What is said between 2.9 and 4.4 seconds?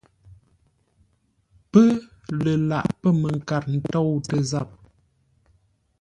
pə̂ mənkar ntôutə